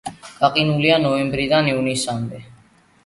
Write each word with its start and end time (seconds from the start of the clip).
გაყინულია 0.37 0.95
ნოემბრიდან 1.05 1.69
ივნისამდე. 1.75 2.43